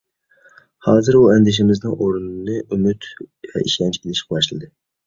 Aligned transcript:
ھازىر 0.87 1.17
ئۇ 1.19 1.21
ئەندىشىلىرىمنىڭ 1.33 1.95
ئورنىنى 2.07 2.57
ئۈمىد 2.71 3.13
ۋە 3.53 3.67
ئىشەنچ 3.67 4.03
ئېلىشقا 4.05 4.39
باشلىدى. 4.41 4.77